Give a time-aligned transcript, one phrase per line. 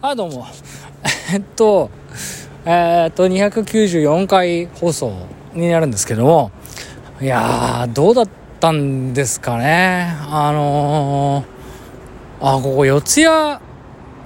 [0.00, 0.46] あ、どうも。
[1.34, 1.90] えっと、
[2.64, 5.12] えー、っと、294回放送
[5.54, 6.52] になるんですけども、
[7.20, 8.28] いやー、どうだっ
[8.60, 10.14] たんですかね。
[10.30, 13.26] あのー、あ、ここ四谷、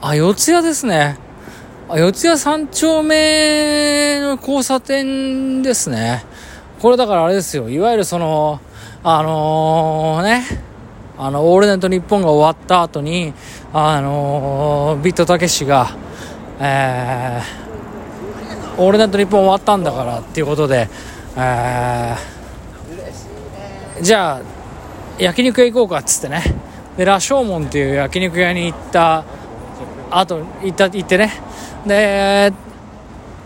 [0.03, 1.17] あ、四谷ですね。
[1.89, 6.27] あ、四谷三丁目の交差点ですね。
[6.83, 7.71] これだからあれですよ。
[7.71, 8.61] いわゆるその、
[9.03, 10.45] あのー、ね、
[11.17, 13.33] あの、オールナイトニッポンが終わった後に、
[13.75, 15.97] あのー、ビットたけしが、
[16.61, 20.91] えー、オールナイトニッポン終わったんだからっていうことで、
[21.39, 24.43] えー、じゃあ、
[25.19, 26.43] 焼肉屋行こうかっつってね。
[26.99, 29.25] で、羅生門っていう焼肉屋に行った
[30.11, 31.33] 後、行った、行ってね。
[31.87, 32.53] で、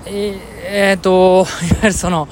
[0.06, 2.27] えー、っと、いわゆるその、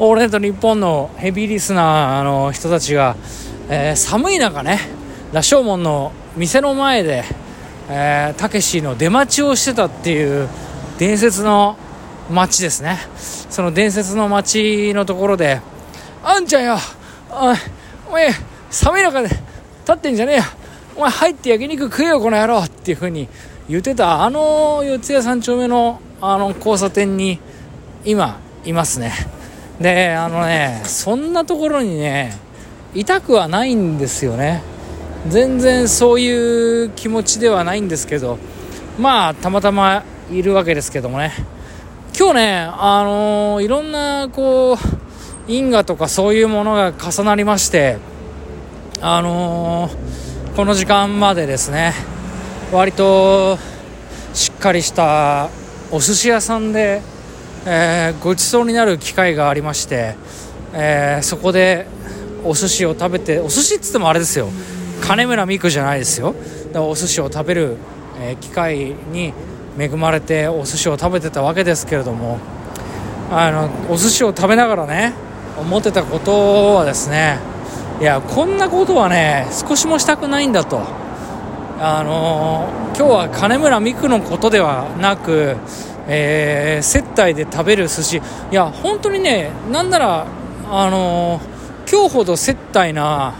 [0.00, 3.14] オールナイトニッポンのヘビーリスナーの人たちが、
[3.68, 4.80] えー、寒い中ね、
[5.32, 7.24] 羅生門の店の前で、
[8.36, 10.48] たけしの出待ちをしてたっていう
[10.98, 11.76] 伝説の
[12.30, 12.98] 街ですね。
[13.16, 15.60] その伝説の街のところで、
[16.22, 16.78] あんちゃんよ、
[17.30, 17.56] おい
[18.08, 18.30] お前、
[18.70, 19.40] 寒い中で立
[19.92, 20.42] ってんじゃねえよ。
[20.96, 23.28] お前入って焼肉食えよ、この野郎っていう風に
[23.68, 27.40] 言ってた、あの四谷三丁目のあの交差点に
[28.04, 29.12] 今いますね。
[29.80, 32.36] で、あのね、そんなところにね、
[32.94, 34.62] 痛くはないんですよね。
[35.28, 38.38] 全然そういう気持ちではないんですけど、
[38.98, 41.32] まあ、たまたまいるわけですけどもね。
[42.18, 44.76] 今日ね、あのー、いろんな、こう、
[45.46, 47.98] 因果とかそういうものが重なりまして、
[49.00, 51.92] あのー、この時間までですね、
[52.72, 53.58] 割と
[54.32, 55.48] しっかりした
[55.90, 57.02] お寿司屋さんで、
[57.66, 60.14] えー、ごちそうになる機会がありまして、
[60.72, 61.86] えー、そこで
[62.44, 64.48] お寿司を食べてお寿司っつってもあれですよ
[65.10, 66.36] 金村美久じゃないですよ。
[66.68, 67.76] だからお寿司を食べる、
[68.20, 69.32] えー、機会に
[69.76, 72.38] 恵まれてお寿司を食べてたわけですけれども。
[73.32, 75.12] あのお寿司を食べながらね
[75.58, 77.38] 思ってたことはですね
[78.00, 80.80] いやこんなことはね少しもしたくないんだと。
[81.80, 85.56] あのー、今日は金村美久のことではなく
[86.06, 88.16] えー、接待で食べる寿司。
[88.18, 90.26] いや本当にねなんなら
[90.70, 93.34] あのー、今日ほど接待な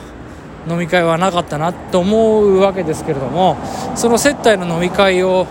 [0.69, 3.57] 飲み会はなかったなと思うわけですけれども
[3.97, 5.47] その接待の飲み会を、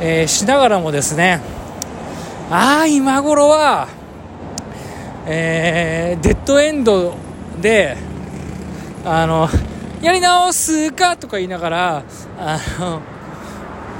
[0.00, 1.40] えー、しながらもですね
[2.50, 3.88] ああ今頃は、
[5.26, 7.14] えー、デッドエンド
[7.60, 7.96] で
[9.04, 9.48] あの
[10.02, 12.04] やり直すかとか言いながら
[12.38, 13.02] あの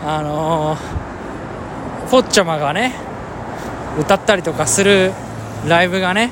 [0.07, 0.77] あの
[2.11, 2.95] ポッチャマがね
[3.99, 5.13] 歌ったりとかする
[5.67, 6.31] ライブがね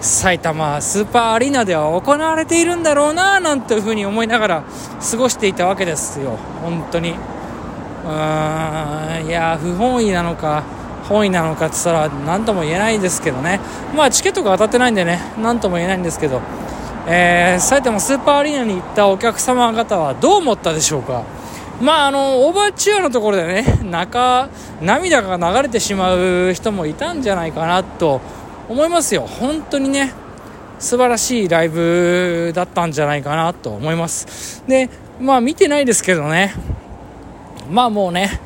[0.00, 4.64] 埼玉スーパーアリーナでは行われているんだろうななんていうふうに思いながら
[5.10, 6.38] 過ごしていたわけですよ。
[6.62, 7.10] 本当に。
[7.10, 10.62] うーんいや不本意なのか
[11.08, 13.60] 本意なのかって言ったら何とも言えないですけどね。
[13.96, 16.40] まあチケットが当たってないんでね何とも言えないんですけど、
[17.06, 21.24] えー、埼玉スーパーアリーナに行ったお客様方はどう思ったでしょうか。
[21.80, 24.48] まあ、あの、オーバーチュアのところでね、中、
[24.82, 28.20] 涙が流れてしまう人もいたんじゃないかなと
[28.68, 29.22] 思いますよ。
[29.22, 30.12] 本当にね、
[30.78, 34.62] 素晴らしいライブだったんじゃないかなと思います。
[34.66, 34.90] で、
[35.20, 36.54] まあ見てないですけどね、
[37.70, 38.40] まあもうね、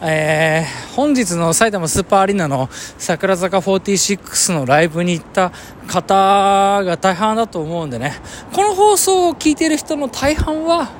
[0.00, 2.68] えー、本日の埼玉スーパーアリーナの
[2.98, 5.50] 桜坂46のライブに行った
[5.86, 8.14] 方が大半だと思うんでね、
[8.52, 10.90] この放送を聞いてる人の大半は、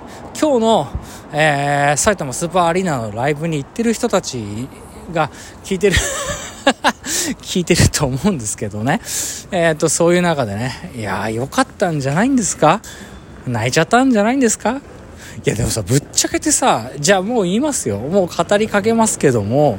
[0.41, 0.89] 今日の、
[1.33, 4.69] えー、埼玉スーパーアリーナのライブに行ってる人たち
[5.13, 5.31] が
[5.63, 5.97] 聞いてる
[7.43, 9.01] 聞いてると思うんですけどね。
[9.51, 12.81] えっ、ー、と、そういう中でね、いやー、よかったんじゃないんですか？
[13.47, 14.81] 泣いちゃったんじゃないんですか？
[15.45, 17.99] いや、でもさ、ぶっちゃけてさ、じゃあもう言いますよ。
[17.99, 19.79] もう語りかけますけども、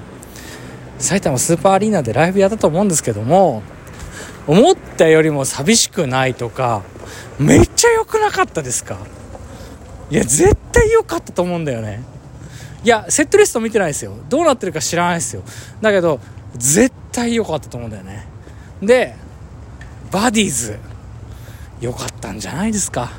[0.99, 3.63] 埼玉スーパーアリーナでライブやったと思うんですけども、
[4.47, 6.83] 思ったよりも寂しくないとか、
[7.39, 8.97] めっちゃ良くなかったですか？
[10.11, 12.03] いや絶対良かったと思うんだよね。
[12.83, 14.13] いやセットリスト見てないですよ。
[14.29, 15.41] どうなってるか知らないですよ。
[15.81, 16.19] だけど
[16.57, 18.25] 絶対良かったと思うんだよね。
[18.81, 19.15] で
[20.11, 20.79] バディーズ。
[21.81, 23.11] 良かったんじゃないですか。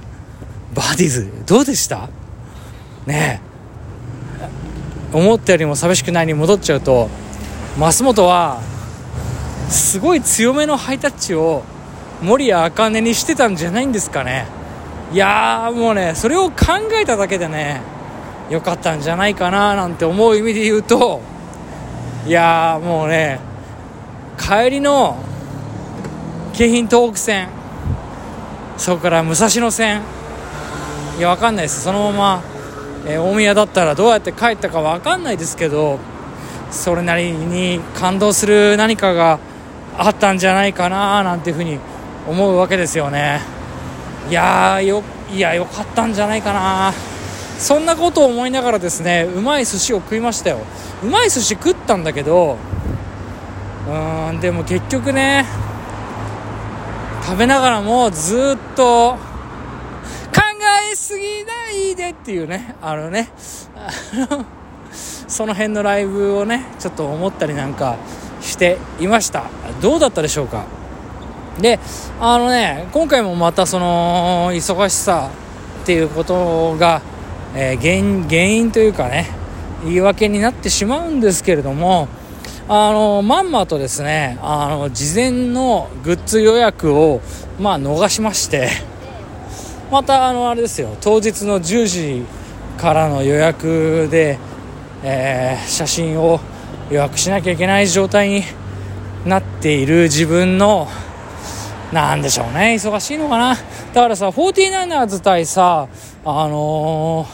[0.75, 2.09] バディーズどうでした？
[3.07, 3.41] ね
[5.13, 5.17] え。
[5.17, 7.09] 思ったよりも寂しくないに戻っちゃうと
[7.79, 8.61] 増本は
[9.69, 11.65] すごい強めのハイタッチを
[12.23, 14.47] 守谷茜にしてたんじゃないんですかね。
[15.13, 16.57] いやもうねそれを考
[17.01, 17.83] えただけでね
[18.51, 21.21] 良かったんじゃないかななんて思う意味で言うと
[22.27, 23.39] いやもうね
[24.39, 25.17] 帰りの
[26.55, 27.49] 京浜東北線
[28.77, 30.03] そこから武蔵野線
[31.19, 32.57] いやわかんないですそのまま
[33.09, 36.01] えー、大宮だったらどうやって帰ったか分かんないですけど
[36.73, 39.39] それなりに感動する何かが
[39.97, 41.79] あったんじゃないかななんていうふうに
[42.27, 43.41] 思うわけですよね。
[44.29, 46.93] いやよいやよかったんじゃないかな。
[47.59, 50.59] そんなことを思いながらですねうまい寿司を食いましたよ。
[51.03, 52.57] うまい寿司食ったんだけど
[53.87, 55.45] うーんでも結局ね
[57.25, 59.19] 食べながらもずっと考
[60.93, 63.31] えすぎないでっていうねあのね
[65.29, 67.97] その辺のライブをねちょっと思ったりなんか
[68.41, 69.45] していました。
[69.83, 70.65] どうだったでしょうか？
[71.61, 71.81] で
[72.21, 75.31] あのね今回もまたその忙しさ
[75.83, 77.03] っていうことが、
[77.55, 79.31] えー、原因というかね
[79.85, 82.09] 言い訳になってしまうんですけれども
[82.69, 87.21] あのまんまとですねあの事前のグッズ予約を
[87.61, 88.69] まあ逃しまして
[89.91, 92.25] またあのあれですよ当日の10時
[92.77, 94.39] からの予約で、
[95.05, 96.41] えー、写真を
[96.91, 98.43] 予約しなきゃいけない状態に
[99.25, 100.89] なっている自分の
[101.93, 103.55] なんでしょうね忙しいのかな。
[103.55, 105.89] だからさ 49ers 対さ
[106.25, 107.29] あのー、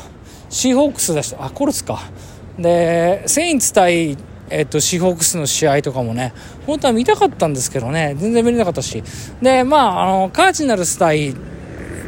[0.51, 2.01] シーホークスだしあコルツか。
[2.59, 4.17] でセインツ対
[4.55, 6.35] えっと、シーホークスの試合とかもね、
[6.67, 9.03] 本当は見たかったんですけどね、全然見れなかったし。
[9.41, 11.35] で、まあ、あの、カージナルス対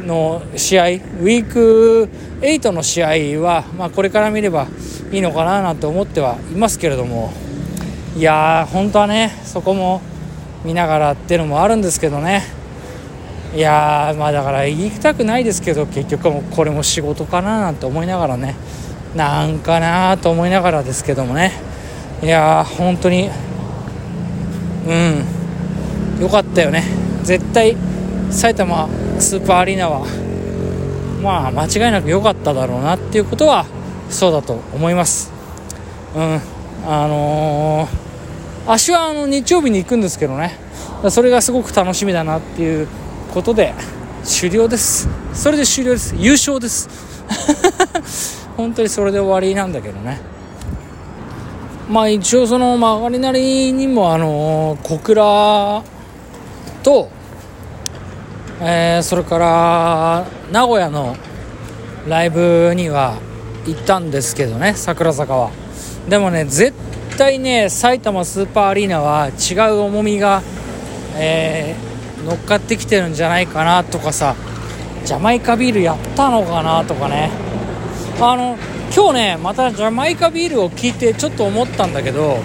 [0.05, 2.07] の試合、ウィーク
[2.41, 4.67] 8の試合は、まあ、これから見れば
[5.11, 7.33] いいのかななんて思ってはいますけれども、
[8.15, 10.01] いやー、本当はね、そこも
[10.63, 12.43] 見ながらっていうのもあるんですけどね。
[13.55, 18.55] いや、まあだから言いたくないですけど、結局もこれも仕事かななんて思いながらね、
[19.15, 21.53] なんかなと思いながらですけどもね。
[22.21, 23.29] いやー本当に
[24.87, 24.93] う
[26.19, 26.21] ん。
[26.21, 26.83] よかったよね。
[27.23, 27.75] 絶対
[28.29, 28.87] 埼玉
[29.19, 30.05] スーパーアリーナは
[31.21, 33.65] まあ間違いなく良かっただろうなっていうことは
[34.09, 35.31] そうだと思います。
[36.15, 36.41] うん。
[36.87, 40.57] あのー、足はあの日曜日に行くんですけどね。
[41.09, 42.87] それがすごく楽しみだなっていう
[43.33, 43.73] ことで
[44.23, 45.07] 終了です。
[45.33, 46.15] それで終了です。
[46.17, 46.89] 優勝です。
[48.57, 50.19] 本当にそれで終わりなんだけどね。
[51.89, 55.83] まあ一応その曲がりなりにもあの小倉
[56.81, 57.09] と、
[58.59, 61.15] えー、それから名古屋の
[62.07, 63.19] ライブには
[63.67, 65.51] 行ったんですけどね桜坂は。
[66.09, 66.73] でもね絶
[67.17, 70.41] 対ね埼玉スーパーアリーナは違う重みが、
[71.15, 74.35] えー、乗っかってきてるんじゃないかなとかさ
[75.03, 77.44] ジャマイカビールやったのかなとかね。
[78.19, 78.57] あの
[78.95, 82.37] 今日ねまたジャマイカビールを聴いてちょっと思ったんだけど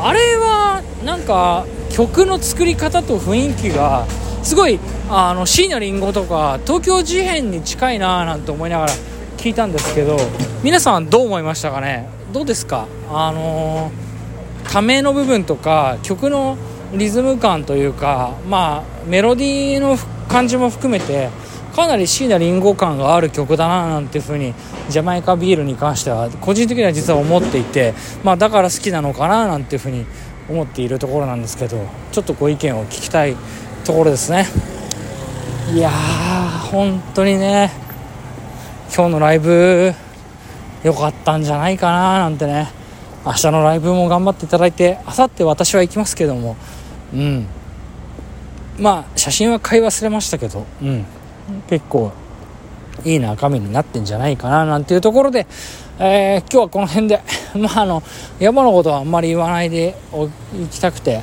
[0.00, 4.06] あれはなんか曲の作り方と雰囲気が
[4.42, 8.92] すごいあの椎名林檎とか東京事変に近いななんて思いながら
[9.36, 10.16] 聞いたんですけど
[10.62, 12.08] 皆さんどう思いましたかね？
[12.32, 12.86] どうですか？
[13.10, 16.56] あのー、ための部分とか曲の
[16.94, 19.96] リズム感というかまあメロディーの
[20.28, 21.30] 感じも含めて
[21.74, 24.54] かなり椎名林檎感がある曲だななんていう風に
[24.88, 27.94] ジャマイカビールに関しては個人的には実は思っていて、
[28.24, 30.04] まあ、だから好きなのかななんていう風に
[30.48, 33.36] 思っているところなんですけどちょっとご意見を聞きたい
[33.84, 34.46] ところですね。
[35.72, 35.92] いやー
[36.70, 37.70] 本当にね
[38.92, 39.92] 今日のライブ
[40.82, 42.68] 良かったんじゃないかななんてね。
[43.24, 46.56] 明日のライブも頑張っていただいてあさって私は行きますけども。
[47.12, 47.46] うん。
[48.78, 50.66] まあ写真は買い忘れましたけど。
[50.82, 51.04] うん。
[51.68, 52.12] 結構
[53.04, 55.46] いい中身になってんじゃないかななんていうところで、
[55.98, 57.20] えー、今日はこの辺で、
[57.56, 58.02] まあ、あの
[58.38, 60.28] 山のことはあんまり言わないでお
[60.70, 61.22] きたくて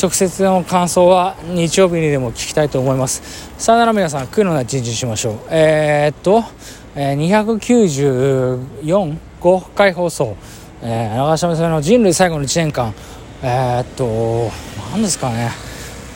[0.00, 3.50] 直接の感想は日曜日にでも聞きたいと思います。
[3.56, 5.38] さよなら皆さん悔いのない一日にしましょう。
[5.50, 6.44] えー、っと、
[6.94, 9.16] えー、294
[9.74, 10.36] 回放送、
[10.82, 12.92] えー、長嶋さんの人類最後の1年間。
[13.42, 14.50] えー、っと
[14.92, 15.50] 何ですかね。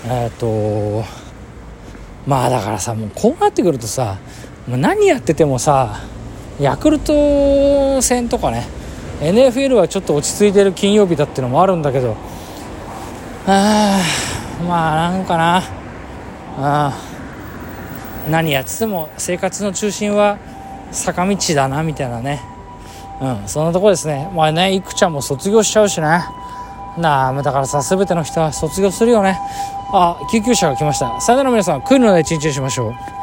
[0.07, 1.05] え、っと
[2.27, 4.19] まあだからさもうこうなってくるとさ
[4.67, 6.01] もう何やっててもさ
[6.61, 8.67] ヤクルト戦とかね
[9.21, 12.17] NFL はちょっと落ち着いてる金曜日だっていうのもあるんだけど
[13.47, 14.01] あ
[14.67, 15.63] まあなんかな。
[16.59, 16.93] あ
[18.29, 20.39] 何やってても生活の中心は
[20.93, 22.43] 坂道だなみたいなね。
[23.21, 24.31] うんそんなとこですね。
[24.35, 26.25] まあねいくちゃんも卒業しちゃうしね。
[26.97, 29.39] なあだからさ全ての人は卒業するよね。
[29.93, 31.21] あ救急車が来ました。
[31.21, 33.20] さよなら皆さん来るので一日にしましょう。